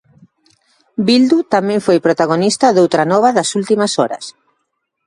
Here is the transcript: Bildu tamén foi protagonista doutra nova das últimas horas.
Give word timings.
Bildu 1.09 1.37
tamén 1.53 1.79
foi 1.85 1.97
protagonista 2.07 2.67
doutra 2.75 3.03
nova 3.11 3.29
das 3.37 3.49
últimas 3.59 3.91
horas. 3.99 4.25